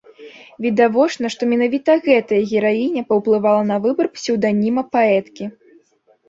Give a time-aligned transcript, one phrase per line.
[0.65, 5.45] Відавочна, што менавіта гэтая гераіня паўплывала на выбар псеўданіма паэткі.